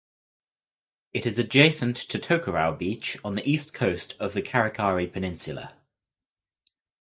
[1.13, 5.75] It is adjacent to Tokerau Beach on the east coast of the Karikari Peninsula.